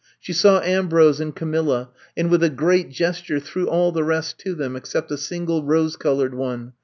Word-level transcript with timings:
She 0.19 0.33
saw 0.33 0.61
Ambrose 0.61 1.19
and 1.19 1.35
Camilla, 1.35 1.89
and 2.17 2.31
with 2.31 2.41
a 2.43 2.49
great 2.49 2.89
gesture 2.89 3.39
threw 3.39 3.67
all 3.67 3.91
the 3.91 4.03
rest 4.03 4.39
to 4.39 4.55
them, 4.55 4.75
except 4.75 5.11
a 5.11 5.15
single 5.17 5.61
rose 5.63 5.95
colored 5.95 6.33
one. 6.33 6.73